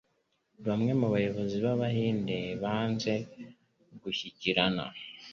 Bamwe 0.67 0.91
mu 0.99 1.07
bayobozi 1.13 1.55
b'Abahinde 1.63 2.37
banze 2.61 3.13
gushyikirana. 4.01 4.85